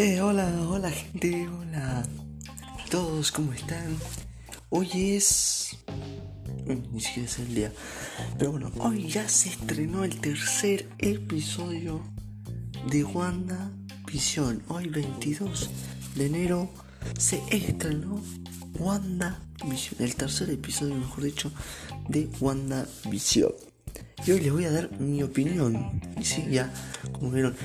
Eh, 0.00 0.20
hola, 0.20 0.48
hola 0.70 0.92
gente, 0.92 1.48
hola 1.48 2.02
a 2.02 2.88
todos, 2.88 3.32
¿cómo 3.32 3.52
están? 3.52 3.96
Hoy 4.68 4.88
es... 5.16 5.76
Ni 6.92 7.00
siquiera 7.00 7.28
es 7.28 7.38
el 7.40 7.52
día. 7.52 7.72
Pero 8.38 8.52
bueno, 8.52 8.70
hoy 8.78 9.08
ya 9.08 9.28
se 9.28 9.48
estrenó 9.48 10.04
el 10.04 10.20
tercer 10.20 10.88
episodio 10.98 12.00
de 12.88 13.02
Wanda 13.02 13.72
Visión. 14.06 14.62
Hoy 14.68 14.86
22 14.88 15.68
de 16.14 16.26
enero 16.26 16.70
se 17.18 17.42
estrenó 17.50 18.22
Wanda 18.78 19.42
Visión. 19.68 19.96
El 19.98 20.14
tercer 20.14 20.48
episodio, 20.50 20.94
mejor 20.94 21.24
dicho, 21.24 21.50
de 22.08 22.30
Wanda 22.38 22.86
Visión. 23.10 23.50
Y 24.24 24.30
hoy 24.30 24.42
les 24.42 24.52
voy 24.52 24.64
a 24.64 24.70
dar 24.70 24.92
mi 25.00 25.24
opinión. 25.24 26.00
Y 26.20 26.24
sí, 26.24 26.46
ya, 26.48 26.72
como 27.10 27.32
vieron 27.32 27.56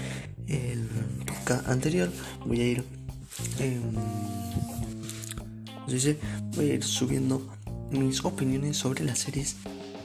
el 0.48 0.88
podcast 1.26 1.68
anterior, 1.68 2.10
voy 2.46 2.62
a 2.62 2.66
ir. 2.66 2.84
Eh. 3.60 3.80
Voy 6.56 6.70
a 6.70 6.74
ir 6.76 6.84
subiendo 6.84 7.48
mis 7.92 8.24
opiniones 8.24 8.78
sobre 8.78 9.04
las 9.04 9.20
series 9.20 9.58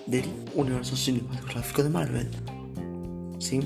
del 0.07 0.25
universo 0.55 0.97
cinematográfico 0.97 1.83
de 1.83 1.89
Marvel. 1.89 2.29
¿Sí? 3.39 3.61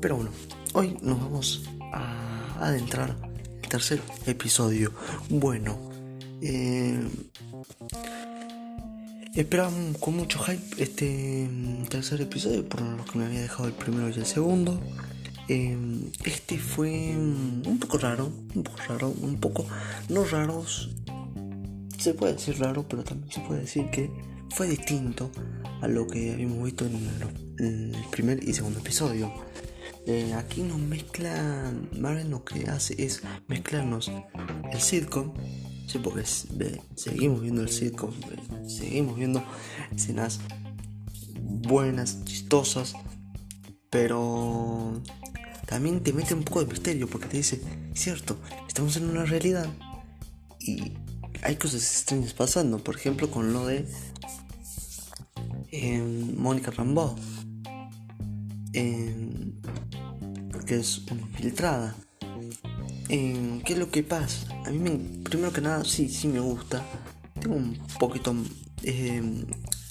Pero 0.00 0.16
bueno, 0.16 0.30
hoy 0.72 0.96
nos 1.02 1.20
vamos 1.20 1.62
a 1.92 2.58
adentrar 2.60 3.16
el 3.62 3.68
tercer 3.68 4.00
episodio. 4.26 4.92
Bueno, 5.28 5.78
eh, 6.40 6.98
Esperaba 9.34 9.70
con 9.98 10.16
mucho 10.16 10.38
hype 10.40 10.82
este 10.82 11.48
mm, 11.50 11.86
tercer 11.86 12.20
episodio, 12.20 12.68
por 12.68 12.82
lo 12.82 13.02
que 13.02 13.18
me 13.18 13.24
había 13.24 13.40
dejado 13.40 13.66
el 13.66 13.72
primero 13.72 14.10
y 14.10 14.12
el 14.12 14.26
segundo. 14.26 14.78
Eh, 15.48 15.76
este 16.24 16.58
fue 16.58 17.12
mm, 17.12 17.66
un 17.66 17.78
poco 17.78 17.98
raro, 17.98 18.30
un 18.54 18.62
poco 18.62 18.78
raro, 18.88 19.14
un 19.20 19.38
poco 19.40 19.66
no 20.08 20.24
raros. 20.24 20.90
Se 21.98 22.14
puede 22.14 22.34
decir 22.34 22.58
raro, 22.58 22.86
pero 22.88 23.04
también 23.04 23.30
se 23.30 23.40
puede 23.40 23.60
decir 23.60 23.90
que 23.90 24.10
fue 24.50 24.68
distinto 24.68 25.30
a 25.80 25.88
lo 25.88 26.06
que 26.06 26.32
habíamos 26.32 26.62
visto 26.64 26.86
en, 26.86 27.08
el 27.58 27.94
primer 28.10 28.42
y 28.42 28.52
segundo 28.52 28.80
episodio. 28.80 29.32
Eh, 30.06 30.34
aquí 30.34 30.62
nos 30.62 30.78
mezcla, 30.78 31.72
Marvel 31.96 32.30
lo 32.30 32.44
que 32.44 32.68
hace 32.68 33.02
es 33.02 33.22
mezclarnos 33.46 34.10
el 34.72 34.80
sitcom, 34.80 35.32
sí, 35.86 35.98
porque 35.98 36.24
seguimos 36.96 37.40
viendo 37.40 37.62
el 37.62 37.68
sitcom, 37.68 38.10
seguimos 38.66 39.16
viendo 39.16 39.44
escenas 39.94 40.40
buenas, 41.40 42.24
chistosas, 42.24 42.94
pero 43.90 45.00
también 45.72 46.02
te 46.02 46.12
mete 46.12 46.34
un 46.34 46.42
poco 46.42 46.60
de 46.60 46.66
misterio 46.66 47.08
porque 47.08 47.28
te 47.28 47.38
dice, 47.38 47.58
cierto, 47.94 48.36
estamos 48.68 48.94
en 48.98 49.08
una 49.08 49.24
realidad 49.24 49.66
y 50.60 50.92
hay 51.42 51.56
cosas 51.56 51.80
extrañas 51.80 52.34
pasando, 52.34 52.76
por 52.76 52.94
ejemplo 52.94 53.30
con 53.30 53.54
lo 53.54 53.66
de 53.66 53.86
em, 55.70 56.36
Mónica 56.36 56.72
Rambeau, 56.72 57.16
em, 58.74 59.54
que 60.66 60.76
es 60.76 60.98
una 61.10 61.22
infiltrada. 61.22 61.96
Em, 63.08 63.62
¿Qué 63.62 63.72
es 63.72 63.78
lo 63.78 63.90
que 63.90 64.02
pasa? 64.02 64.46
A 64.66 64.70
mí, 64.70 64.78
me, 64.78 64.90
primero 65.22 65.54
que 65.54 65.62
nada, 65.62 65.86
sí, 65.86 66.10
sí 66.10 66.28
me 66.28 66.40
gusta. 66.40 66.84
Tengo 67.40 67.56
un 67.56 67.78
poquito. 67.98 68.34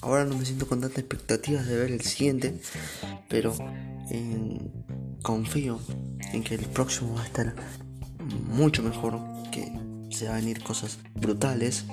ahora 0.00 0.24
no 0.26 0.36
me 0.36 0.44
siento 0.44 0.68
con 0.68 0.80
tantas 0.80 1.00
expectativas 1.00 1.66
de 1.66 1.76
ver 1.76 1.90
el 1.90 2.02
siguiente, 2.02 2.60
pero 3.28 3.52
confío 5.22 5.78
en 6.32 6.42
que 6.42 6.54
el 6.54 6.66
próximo 6.66 7.14
va 7.14 7.22
a 7.22 7.26
estar 7.26 7.54
mucho 8.50 8.82
mejor, 8.82 9.18
que 9.50 9.72
se 10.10 10.26
van 10.26 10.34
a 10.34 10.40
venir 10.40 10.62
cosas 10.62 10.98
brutales. 11.14 11.84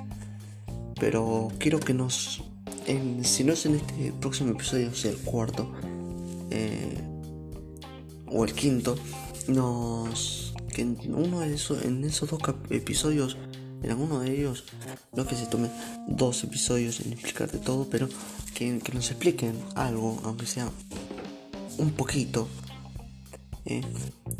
Pero 0.98 1.48
quiero 1.58 1.80
que 1.80 1.94
nos. 1.94 2.42
en- 2.86 3.24
si 3.24 3.44
no 3.44 3.52
es 3.52 3.64
en 3.66 3.76
este 3.76 4.12
próximo 4.20 4.50
episodio, 4.50 4.94
sea 4.94 5.10
el 5.12 5.18
cuarto. 5.18 5.70
eh, 6.50 6.98
o 8.26 8.44
el 8.44 8.52
quinto. 8.54 8.96
Nos. 9.48 10.52
que 10.74 10.82
en 10.82 10.98
uno 11.14 11.40
de 11.40 11.54
esos. 11.54 11.84
En 11.84 12.04
esos 12.04 12.28
dos 12.30 12.40
episodios. 12.70 13.36
En 13.82 13.90
alguno 13.90 14.20
de 14.20 14.36
ellos. 14.36 14.64
No 15.16 15.26
que 15.26 15.34
se 15.36 15.46
tome 15.46 15.70
dos 16.06 16.44
episodios 16.44 17.00
en 17.00 17.12
explicarte 17.14 17.58
todo. 17.58 17.88
Pero 17.90 18.08
que 18.54 18.78
nos 18.92 19.10
expliquen 19.10 19.54
algo. 19.74 20.20
Aunque 20.24 20.46
sea 20.46 20.68
un 21.78 21.90
poquito. 21.92 22.46
Eh, 23.64 23.82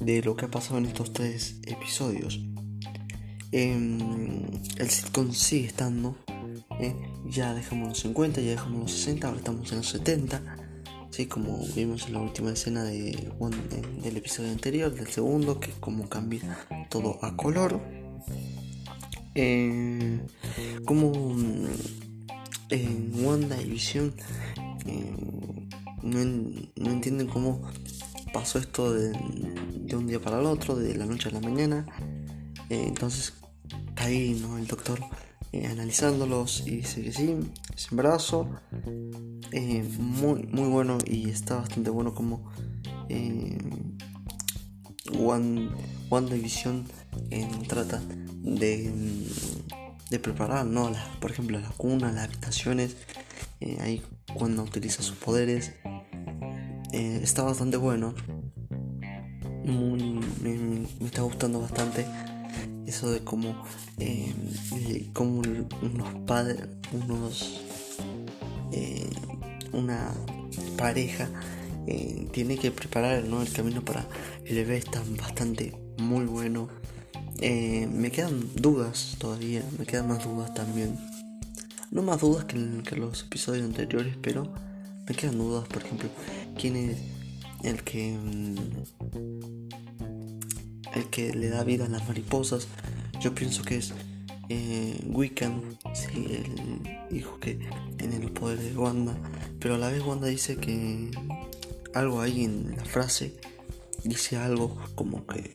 de 0.01 0.23
lo 0.23 0.37
que 0.37 0.47
ha 0.47 0.51
pasado 0.51 0.79
en 0.79 0.87
estos 0.87 1.13
tres 1.13 1.61
episodios. 1.67 2.41
Em, 3.53 3.99
el 4.77 4.91
sitcom 4.91 5.33
sigue 5.33 5.67
estando. 5.67 6.17
eh, 6.81 6.95
ya 7.29 7.53
dejamos 7.55 7.89
los 7.89 7.99
50, 8.01 8.41
ya 8.41 8.51
dejamos 8.53 8.81
los 8.81 8.93
60, 8.93 9.27
ahora 9.27 9.39
estamos 9.39 9.71
en 9.73 9.79
los 9.79 9.89
70. 9.89 10.57
Sí, 11.11 11.27
como 11.27 11.67
vimos 11.75 12.07
en 12.07 12.13
la 12.15 12.21
última 12.21 12.53
escena 12.53 12.85
de, 12.85 13.31
del 14.03 14.17
episodio 14.17 14.51
anterior, 14.51 14.95
del 14.95 15.09
segundo, 15.09 15.59
que 15.59 15.73
como 15.81 16.09
cambia 16.09 16.59
todo 16.89 17.19
a 17.23 17.37
color. 17.37 17.81
Eh, 19.35 20.21
como 20.85 21.37
en 22.71 23.25
Wanda 23.25 23.61
y 23.61 23.71
Vision 23.71 24.13
eh, 24.87 25.13
no, 26.03 26.25
no 26.77 26.91
entienden 26.91 27.27
cómo 27.29 27.63
pasó 28.33 28.59
esto 28.59 28.93
de, 28.93 29.11
un 29.97 30.07
día 30.07 30.21
para 30.21 30.41
el 30.41 30.47
otro, 30.47 30.77
de 30.77 30.95
la 30.97 31.07
noche 31.07 31.29
a 31.29 31.33
la 31.33 31.41
mañana. 31.41 31.87
Eh, 32.69 32.85
entonces 32.87 33.35
está 33.89 34.05
ahí 34.05 34.39
¿no? 34.41 34.59
el 34.59 34.67
doctor 34.67 35.01
eh, 35.53 35.67
analizándolos 35.67 36.63
y 36.67 36.77
dice 36.77 37.03
que 37.03 37.13
sí, 37.13 37.37
es 37.75 37.89
embarazo. 37.91 38.49
Eh, 39.53 39.83
muy, 39.99 40.45
muy 40.45 40.69
bueno 40.69 40.99
y 41.05 41.29
está 41.31 41.57
bastante 41.57 41.91
bueno 41.91 42.15
como 42.15 42.51
One, 45.19 45.71
WandaVision 46.09 46.85
eh, 47.31 47.49
trata 47.67 48.01
de, 48.43 48.93
de 50.09 50.19
preparar, 50.21 50.67
¿no? 50.67 50.89
Las- 50.91 51.09
por 51.17 51.33
ejemplo, 51.33 51.59
la 51.59 51.69
cuna, 51.71 52.13
las 52.13 52.25
habitaciones, 52.29 52.97
ahí 53.81 54.03
cuando 54.35 54.63
utiliza 54.63 55.03
sus 55.03 55.17
poderes. 55.17 55.73
Eh, 56.93 57.21
está 57.23 57.43
bastante 57.43 57.77
bueno. 57.77 58.15
Me, 59.65 61.07
está 61.07 61.23
gustando 61.23 61.61
bastante 61.61 62.05
eso 62.87 63.11
de 63.11 63.21
cómo, 63.21 63.63
eh, 63.99 64.35
cómo 65.13 65.43
unos 65.83 66.15
padres, 66.27 66.67
unos 66.93 67.61
eh, 68.73 69.09
una 69.73 70.13
pareja 70.77 71.29
tiene 72.33 72.57
que 72.57 72.71
preparar 72.71 73.25
el 73.25 73.53
camino 73.53 73.83
para 73.85 74.07
el 74.45 74.55
bebé 74.57 74.77
está 74.77 75.03
bastante 75.19 75.77
muy 75.99 76.25
bueno. 76.25 76.69
Me 77.41 78.11
quedan 78.11 78.49
dudas 78.55 79.17
todavía 79.19 79.63
me 79.79 79.87
quedan 79.87 80.09
más 80.09 80.25
dudas 80.25 80.53
también. 80.55 80.99
No 81.91 82.03
más 82.03 82.21
dudas 82.21 82.45
que 82.45 82.57
en, 82.57 82.83
que 82.83 82.97
los 82.97 83.23
episodios 83.23 83.65
anteriores 83.65 84.17
pero 84.21 84.53
me 85.11 85.17
quedan 85.17 85.39
dudas 85.39 85.67
por 85.69 85.83
ejemplo 85.83 86.09
quién 86.57 86.77
es 86.77 86.97
el 87.65 87.83
que 87.83 88.17
mm, 88.17 88.55
el 90.95 91.11
que 91.11 91.35
le 91.35 91.49
da 91.49 91.65
vida 91.65 91.87
a 91.87 91.89
las 91.89 92.07
mariposas 92.07 92.69
yo 93.21 93.35
pienso 93.35 93.63
que 93.65 93.77
es 93.79 93.93
eh, 94.49 95.01
Wiccan, 95.07 95.63
sí, 95.95 96.27
el 97.11 97.17
hijo 97.17 97.39
que 97.41 97.59
tiene 97.97 98.19
los 98.19 98.31
poderes 98.33 98.65
de 98.65 98.77
Wanda, 98.77 99.15
pero 99.61 99.77
a 99.77 99.79
la 99.79 99.89
vez 99.91 100.03
Wanda 100.05 100.27
dice 100.27 100.57
que 100.57 101.11
algo 101.95 102.21
ahí 102.21 102.45
en 102.45 102.75
la 102.77 102.85
frase 102.85 103.37
dice 104.03 104.37
algo 104.39 104.77
como 104.97 105.25
que 105.27 105.55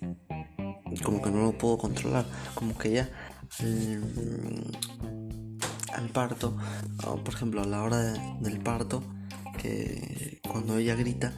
como 1.03 1.21
que 1.21 1.29
no 1.31 1.41
lo 1.43 1.57
puedo 1.57 1.77
controlar, 1.77 2.25
como 2.53 2.77
que 2.77 2.91
ya 2.91 3.09
al, 3.59 4.71
al 5.93 6.09
parto, 6.09 6.55
por 7.25 7.33
ejemplo 7.33 7.63
a 7.63 7.65
la 7.65 7.83
hora 7.83 7.97
de- 7.99 8.19
del 8.41 8.59
parto, 8.61 9.03
cuando 10.47 10.77
ella 10.77 10.95
grita 10.95 11.33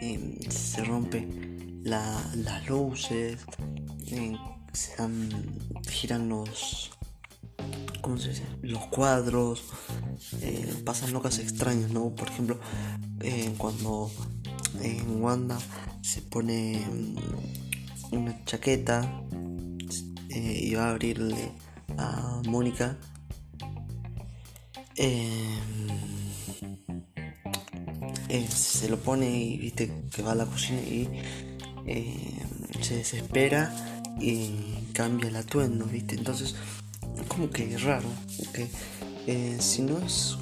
eh, 0.00 0.38
se 0.50 0.84
rompe 0.84 1.28
la- 1.82 2.30
las 2.34 2.68
luces, 2.68 3.38
eh, 4.08 4.36
se 4.72 4.96
dan, 4.96 5.28
giran 5.88 6.28
los 6.28 6.90
¿cómo 8.02 8.18
se 8.18 8.28
dice? 8.30 8.44
los 8.62 8.86
cuadros 8.86 9.64
eh, 10.40 10.74
pasan 10.84 11.12
locas 11.12 11.38
extrañas 11.40 11.90
no 11.90 12.14
por 12.14 12.28
ejemplo 12.28 12.58
cuando 13.58 14.10
en 14.82 15.20
Wanda 15.22 15.58
se 16.02 16.22
pone 16.22 16.84
mm, 16.86 18.14
una 18.14 18.44
chaqueta 18.44 19.22
y 20.28 20.74
va 20.74 20.86
a 20.86 20.90
abrirle 20.90 21.52
a 21.98 22.42
Mónica 22.46 22.96
eh, 24.96 25.58
eh, 28.28 28.46
se 28.48 28.88
lo 28.88 28.98
pone 28.98 29.30
y 29.30 29.56
viste 29.56 29.90
que 30.10 30.22
va 30.22 30.32
a 30.32 30.34
la 30.34 30.46
cocina 30.46 30.80
y 30.80 31.08
eh, 31.86 32.40
se 32.80 32.96
desespera 32.96 33.74
y 34.20 34.50
cambia 34.92 35.28
el 35.28 35.36
atuendo, 35.36 35.84
¿viste? 35.86 36.16
Entonces, 36.16 36.54
como 37.28 37.50
que 37.50 37.74
es 37.74 37.82
raro, 37.82 38.08
porque 38.38 38.68
eh, 39.26 39.56
si 39.60 39.82
no 39.82 39.98
es... 39.98 40.36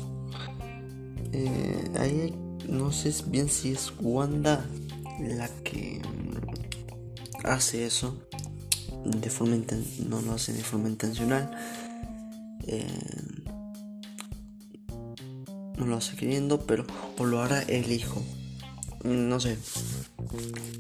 Ahí 1.99 2.33
no 2.69 2.93
sé 2.93 3.13
bien 3.27 3.49
si 3.49 3.73
es 3.73 3.93
Wanda 4.01 4.65
la 5.19 5.49
que 5.65 6.01
hace 7.43 7.87
eso 7.87 8.17
de 9.05 9.31
forma 9.31 9.57
no 10.09 10.23
lo 10.23 10.33
hace 10.33 10.53
de 10.53 10.63
forma 10.63 10.89
intencional 10.89 11.51
no 15.76 15.87
lo 15.87 15.97
hace 15.97 16.17
queriendo 16.17 16.61
pero 16.67 16.87
o 17.19 17.25
lo 17.25 17.43
hará 17.43 17.62
el 17.62 17.91
hijo. 17.93 18.23
No 19.05 19.38
sé 19.41 19.59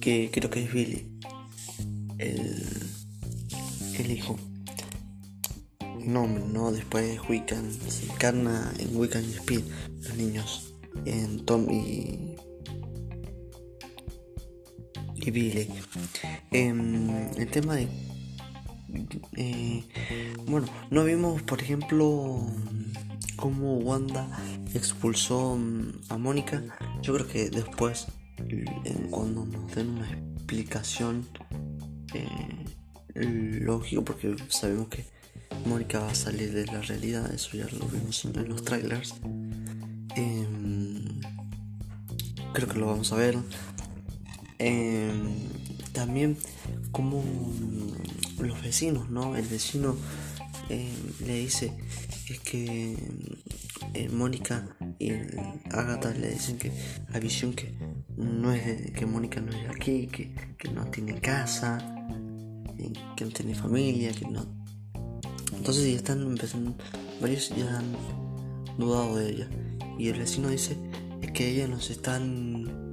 que 0.00 0.30
creo 0.32 0.50
que 0.50 0.64
es 0.64 0.72
Billy 0.72 1.06
el, 2.18 2.62
el 3.98 4.10
hijo. 4.10 4.38
Nombre 6.04 6.44
no 6.46 6.70
después 6.70 7.18
Wiccan 7.28 7.72
se 7.88 8.06
encarna 8.06 8.72
en 8.78 8.96
Wiccan 8.96 9.24
y 9.24 9.32
Speed 9.32 9.64
los 10.02 10.14
niños 10.16 10.74
en 11.06 11.44
Tom 11.44 11.66
y 11.70 12.36
y 15.16 15.30
Billy. 15.30 15.68
Em, 16.50 17.08
el 17.36 17.50
tema 17.50 17.76
de 17.76 17.88
eh, 19.36 19.82
bueno, 20.46 20.66
no 20.90 21.04
vimos, 21.04 21.42
por 21.42 21.60
ejemplo, 21.60 22.46
cómo 23.36 23.78
Wanda 23.78 24.28
expulsó 24.78 25.56
mm, 25.56 25.92
a 26.08 26.18
Mónica. 26.18 26.62
Yo 27.02 27.14
creo 27.14 27.26
que 27.26 27.50
después, 27.50 28.06
cuando 29.10 29.44
nos 29.44 29.74
den 29.74 29.90
una 29.90 30.10
explicación 30.10 31.26
eh, 32.14 32.64
lógico, 33.14 34.04
porque 34.04 34.36
sabemos 34.48 34.88
que 34.88 35.04
Mónica 35.66 36.00
va 36.00 36.10
a 36.10 36.14
salir 36.14 36.52
de 36.52 36.66
la 36.66 36.80
realidad, 36.82 37.32
eso 37.32 37.56
ya 37.56 37.66
lo 37.78 37.86
vimos 37.86 38.24
en, 38.24 38.48
los 38.48 38.64
trailers. 38.64 39.14
Em, 40.16 41.20
creo 42.52 42.68
que 42.68 42.78
lo 42.78 42.86
vamos 42.86 43.12
a 43.12 43.16
ver. 43.16 43.38
Em, 44.58 45.34
también 45.92 46.36
como 46.90 47.24
los 48.38 48.62
vecinos, 48.62 49.10
¿no? 49.10 49.36
El 49.36 49.46
vecino 49.46 49.96
eh, 50.68 50.92
le 51.26 51.34
dice 51.34 51.72
es 52.28 52.40
que 52.40 52.96
eh, 53.92 54.08
Mónica 54.08 54.76
y 54.98 55.10
Agatha 55.70 56.12
le 56.14 56.30
dicen 56.30 56.58
que 56.58 56.72
la 57.12 57.18
visión 57.18 57.52
que 57.52 57.74
no 58.16 58.52
es 58.52 58.92
que 58.92 59.06
Mónica 59.06 59.40
no 59.40 59.52
es 59.52 59.68
aquí, 59.68 60.06
que, 60.06 60.34
no 60.72 60.86
tiene 60.86 61.20
casa, 61.20 61.78
que 63.16 63.24
no 63.24 63.30
tiene 63.30 63.54
familia, 63.54 64.12
que 64.12 64.26
no. 64.26 64.46
Entonces 65.52 65.90
ya 65.90 65.96
están 65.96 66.22
empezando, 66.22 66.74
varios 67.20 67.50
ya 67.54 67.78
han 67.78 67.96
dudado 68.78 69.16
de 69.16 69.30
ella. 69.30 69.48
Y 69.98 70.08
el 70.08 70.18
vecino 70.18 70.48
dice 70.48 70.76
es 71.20 71.30
que 71.32 71.48
ella 71.48 71.68
nos 71.68 71.90
están 71.90 72.92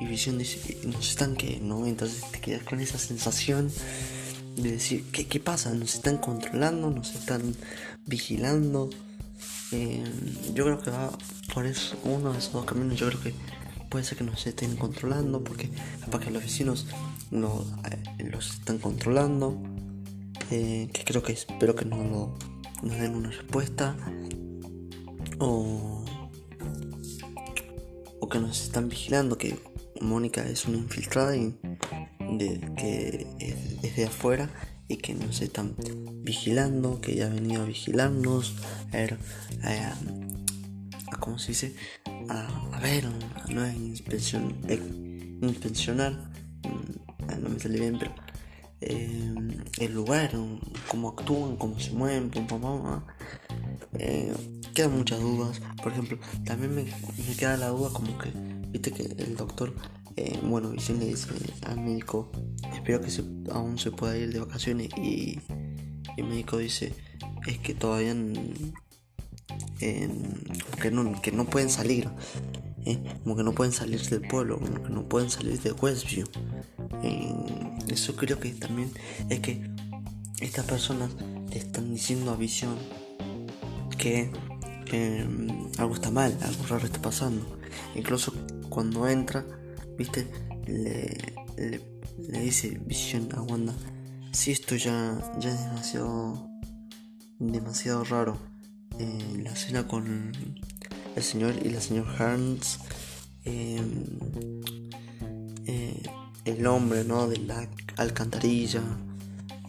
y 0.00 0.06
visión 0.06 0.38
dice 0.38 0.60
que 0.60 0.86
nos 0.86 1.10
están 1.10 1.34
que 1.34 1.60
no, 1.60 1.84
entonces 1.86 2.22
te 2.30 2.40
quedas 2.40 2.62
con 2.62 2.80
esa 2.80 2.98
sensación 2.98 3.70
de 4.62 4.72
decir, 4.72 5.04
¿qué, 5.12 5.26
qué 5.26 5.40
pasa? 5.40 5.72
¿Nos 5.72 5.94
están 5.94 6.18
controlando? 6.18 6.90
¿Nos 6.90 7.14
están 7.14 7.54
vigilando? 8.06 8.90
Eh, 9.72 10.02
yo 10.54 10.64
creo 10.64 10.80
que 10.80 10.90
va 10.90 11.10
por 11.54 11.66
eso, 11.66 11.96
uno 12.04 12.32
de 12.32 12.38
esos 12.38 12.52
dos 12.52 12.64
caminos, 12.64 12.98
yo 12.98 13.08
creo 13.08 13.20
que 13.20 13.34
puede 13.88 14.04
ser 14.04 14.18
que 14.18 14.24
nos 14.24 14.46
estén 14.46 14.76
controlando, 14.76 15.44
porque 15.44 15.70
capaz 16.00 16.20
que 16.20 16.30
los 16.30 16.42
vecinos 16.42 16.86
no, 17.30 17.64
eh, 17.90 18.24
los 18.24 18.50
están 18.50 18.78
controlando, 18.78 19.60
eh, 20.50 20.88
que 20.92 21.04
creo 21.04 21.22
que 21.22 21.32
espero 21.32 21.74
que 21.74 21.84
no 21.84 21.96
lo, 21.96 22.38
nos 22.82 22.98
den 22.98 23.14
una 23.14 23.30
respuesta, 23.30 23.96
o, 25.38 26.04
o 28.20 28.28
que 28.28 28.38
nos 28.38 28.62
están 28.62 28.88
vigilando, 28.88 29.38
que 29.38 29.58
Mónica 30.00 30.46
es 30.46 30.64
una 30.66 30.78
infiltrada 30.78 31.36
y 31.36 31.54
de, 32.30 32.60
que 32.76 33.26
es, 33.38 33.96
de 33.96 34.04
afuera 34.04 34.50
y 34.88 34.96
que 34.96 35.14
nos 35.14 35.40
están 35.40 35.74
vigilando, 36.22 37.00
que 37.00 37.14
ya 37.14 37.26
ha 37.26 37.30
venido 37.30 37.62
a 37.62 37.66
vigilarnos, 37.66 38.54
a 38.92 38.96
ver, 38.96 39.18
a, 39.62 39.94
¿cómo 41.20 41.38
se 41.38 41.48
dice? 41.48 41.74
A, 42.28 42.80
ver, 42.80 43.04
no 43.48 43.66
inspección, 43.70 44.56
eh, 44.68 44.80
inspeccionar, 45.42 46.30
mm, 46.64 47.42
no 47.42 47.48
me 47.48 47.58
sale 47.58 47.80
bien, 47.80 47.98
pero 47.98 48.12
eh, 48.80 49.34
el 49.78 49.92
lugar, 49.92 50.30
cómo 50.88 51.08
actúan, 51.08 51.56
cómo 51.56 51.78
se 51.80 51.90
mueven, 51.92 52.30
pum, 52.30 52.46
pum, 52.46 52.60
pum, 52.60 53.02
eh, 53.98 54.32
quedan 54.74 54.96
muchas 54.96 55.20
dudas. 55.20 55.60
Por 55.82 55.92
ejemplo, 55.92 56.18
también 56.44 56.74
me, 56.74 56.84
me 56.84 57.36
queda 57.36 57.56
la 57.56 57.68
duda 57.68 57.90
como 57.92 58.16
que, 58.18 58.30
viste 58.70 58.92
que 58.92 59.02
el 59.02 59.36
doctor 59.36 59.74
eh, 60.18 60.36
bueno, 60.42 60.70
Vicente 60.70 61.04
le 61.04 61.12
dice 61.12 61.28
al 61.64 61.78
médico, 61.80 62.28
espero 62.74 63.00
que 63.00 63.08
aún 63.52 63.78
se 63.78 63.92
pueda 63.92 64.16
ir 64.16 64.32
de 64.32 64.40
vacaciones 64.40 64.88
y, 64.96 65.38
el 66.16 66.24
médico 66.24 66.58
dice, 66.58 66.92
es 67.46 67.58
que 67.58 67.72
todavía 67.72 68.16
que, 69.78 70.90
no, 70.90 71.22
que 71.22 71.30
no 71.30 71.44
pueden 71.44 71.70
salir, 71.70 72.08
eh, 72.84 72.98
como 73.22 73.36
que 73.36 73.44
no 73.44 73.52
pueden 73.52 73.72
salir 73.72 74.02
del 74.08 74.22
pueblo, 74.22 74.58
como 74.58 74.82
que 74.82 74.90
no 74.90 75.08
pueden 75.08 75.30
salir 75.30 75.60
de 75.60 75.70
Westview. 75.70 76.26
Eh, 77.04 77.32
eso 77.86 78.16
creo 78.16 78.40
que 78.40 78.50
también 78.50 78.90
es 79.28 79.38
que 79.38 79.70
estas 80.40 80.64
personas 80.64 81.10
le 81.48 81.58
están 81.58 81.94
diciendo 81.94 82.32
a 82.32 82.36
Visión 82.36 82.76
que 83.96 84.32
algo 85.78 85.94
está 85.94 86.10
mal, 86.10 86.36
algo 86.42 86.66
raro 86.66 86.86
está 86.86 87.00
pasando. 87.00 87.60
Incluso 87.94 88.32
cuando 88.68 89.08
entra 89.08 89.44
¿viste? 89.98 90.26
Le, 90.66 91.18
le, 91.56 92.40
dice 92.40 92.80
Vision 92.86 93.28
a 93.34 93.42
Wanda, 93.42 93.74
si 94.32 94.52
esto 94.52 94.76
ya, 94.76 95.18
ya 95.40 95.50
es 95.50 95.64
demasiado, 95.64 96.48
demasiado 97.38 98.04
raro. 98.04 98.38
Eh, 98.98 99.40
la 99.42 99.52
escena 99.52 99.86
con 99.86 100.32
el 101.14 101.22
señor 101.22 101.54
y 101.64 101.70
la 101.70 101.80
señora 101.80 102.14
Harns, 102.18 102.78
em, 103.44 104.04
eh, 105.66 106.02
el 106.44 106.66
hombre, 106.66 107.04
¿no? 107.04 107.28
De 107.28 107.38
la 107.38 107.68
alcantarilla, 107.96 108.82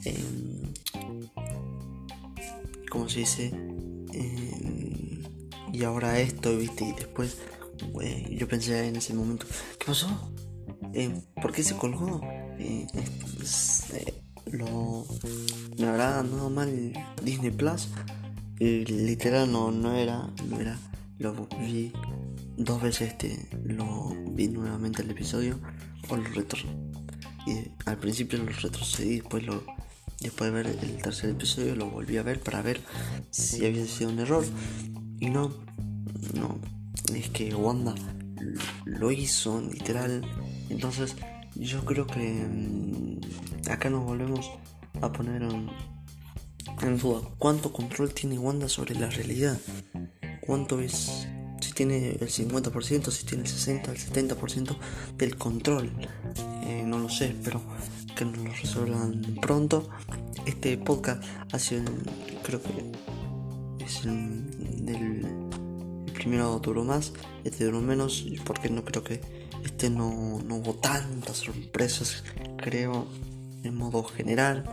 eh, 0.06 0.72
¿cómo 2.90 3.10
se 3.10 3.20
dice? 3.20 3.48
Em, 4.14 5.24
y 5.74 5.84
ahora 5.84 6.20
esto, 6.20 6.56
¿viste? 6.58 6.86
Y 6.86 6.94
después 6.94 7.38
yo 8.30 8.48
pensé 8.48 8.88
en 8.88 8.96
ese 8.96 9.14
momento, 9.14 9.46
¿qué 9.78 9.86
pasó? 9.86 10.32
Eh, 10.94 11.22
¿Por 11.42 11.52
qué 11.52 11.64
se 11.64 11.76
colgó? 11.76 12.22
Eh, 12.58 12.88
eh, 12.94 14.14
lo, 14.52 15.06
me 15.78 15.88
habrá 15.88 16.20
andado 16.20 16.50
mal 16.50 16.94
Disney 17.24 17.52
Plus. 17.52 17.90
literal 18.60 19.52
no, 19.52 19.72
no 19.72 19.96
era, 19.96 20.30
no 20.50 20.60
era. 20.60 20.78
Lo 21.18 21.48
vi 21.60 21.92
dos 22.58 22.82
veces 22.82 23.10
este, 23.10 23.50
lo 23.64 24.16
vi 24.32 24.48
nuevamente 24.48 25.02
el 25.02 25.12
episodio 25.12 25.60
o 26.10 26.18
lo 26.18 26.24
retro 26.24 26.60
y 27.46 27.72
al 27.86 27.98
principio 27.98 28.40
lo 28.40 28.52
retrocedí 28.52 29.20
después 29.20 29.46
lo 29.46 29.64
después 30.20 30.52
de 30.52 30.64
ver 30.64 30.68
el 30.68 31.02
tercer 31.02 31.30
episodio 31.30 31.76
lo 31.76 31.90
volví 31.90 32.18
a 32.18 32.24
ver 32.24 32.42
para 32.42 32.62
ver 32.62 32.82
si 33.32 33.66
había 33.66 33.86
sido 33.86 34.10
un 34.10 34.20
error 34.20 34.44
y 35.20 35.30
no 35.30 35.54
no 36.34 36.60
es 37.16 37.30
que 37.30 37.54
Wanda 37.54 37.96
lo 38.86 39.12
hizo, 39.12 39.62
literal. 39.62 40.22
Entonces, 40.70 41.16
yo 41.56 41.84
creo 41.86 42.08
que 42.08 42.20
mm, 42.20 43.70
acá 43.70 43.90
nos 43.90 44.06
volvemos 44.06 44.50
a 45.02 45.12
poner 45.12 45.44
en, 45.44 45.70
en, 46.82 46.98
duda. 46.98 47.22
¿Cuánto 47.38 47.72
control 47.72 48.14
tiene 48.14 48.38
Wanda 48.38 48.70
sobre 48.70 48.96
la 48.96 49.10
realidad? 49.10 49.58
¿Cuánto 50.42 50.80
es? 50.80 51.28
Si 51.62 51.74
tiene 51.74 52.12
el 52.12 52.30
50%, 52.30 53.12
si 53.12 53.26
tiene 53.26 53.44
el 53.44 53.50
60%, 53.50 53.90
el 53.90 53.98
70% 53.98 54.78
del 55.18 55.38
control. 55.38 55.92
Eh, 56.64 56.84
no 56.86 57.00
lo 57.00 57.10
sé, 57.10 57.36
pero 57.44 57.62
que 58.16 58.26
nos 58.26 58.38
lo 58.38 58.52
resuelvan 58.52 59.22
pronto. 59.42 59.90
Este 60.46 60.78
podcast 60.78 61.24
ha 61.52 61.60
sido, 61.60 61.92
creo 62.44 62.62
que 62.62 63.84
es 63.84 64.06
el 64.06 64.86
del 64.86 65.49
primero 66.20 66.60
duró 66.60 66.84
más, 66.84 67.14
este 67.44 67.66
duró 67.66 67.80
menos, 67.82 68.26
porque 68.46 68.70
no 68.70 68.84
creo 68.84 69.04
que 69.04 69.22
este 69.64 69.90
no, 69.90 70.08
hubo 70.08 70.76
tantas 70.76 71.38
sorpresas, 71.38 72.24
creo, 72.58 73.08
en 73.64 73.76
modo 73.76 74.04
general. 74.04 74.64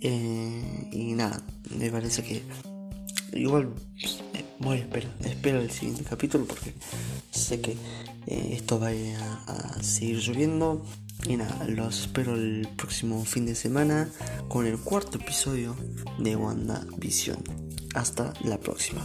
Eh, 0.00 0.88
y 0.92 1.14
nada, 1.14 1.42
me 1.76 1.90
parece 1.90 2.22
que 2.22 2.42
igual 3.32 3.72
eh, 4.34 4.44
voy 4.60 4.76
a 4.76 4.80
esperar, 4.80 5.12
espero 5.24 5.60
el 5.60 5.70
siguiente 5.72 6.04
capítulo 6.04 6.44
porque 6.44 6.72
sé 7.32 7.60
que 7.60 7.72
eh, 8.26 8.50
esto 8.52 8.78
va 8.78 8.90
a, 8.90 9.82
seguir 9.82 10.20
subiendo 10.20 10.84
Y 11.26 11.36
nada, 11.36 11.66
los 11.66 12.02
espero 12.02 12.36
el 12.36 12.68
próximo 12.76 13.24
fin 13.24 13.46
de 13.46 13.56
semana 13.56 14.08
con 14.48 14.66
el 14.66 14.78
cuarto 14.78 15.18
episodio 15.18 15.74
de 16.18 16.36
WandaVision. 16.36 17.42
Hasta 17.94 18.32
la 18.44 18.60
próxima. 18.60 19.04